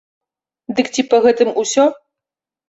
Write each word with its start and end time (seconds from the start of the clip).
Дык 0.79 0.89
ці 0.95 1.05
па 1.11 1.17
гэтым 1.27 1.53
усё? 1.65 1.87